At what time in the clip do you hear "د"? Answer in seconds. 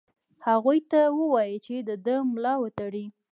1.87-1.89